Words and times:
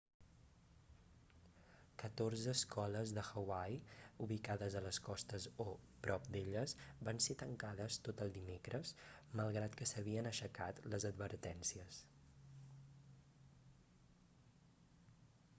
catorze 2.03 2.47
escoles 2.53 3.11
de 3.17 3.23
hawaii 3.29 3.75
ubicades 4.25 4.77
a 4.79 4.81
les 4.85 4.99
costes 5.09 5.45
o 5.65 5.67
prop 6.07 6.25
d'elles 6.37 6.75
van 7.09 7.21
ser 7.27 7.37
tancades 7.43 8.01
tot 8.09 8.25
el 8.27 8.33
dimecres 8.39 8.95
malgrat 9.43 9.79
que 9.83 9.91
s'havien 9.93 10.31
aixecat 10.33 10.83
les 10.97 11.09
advertències 11.13 12.03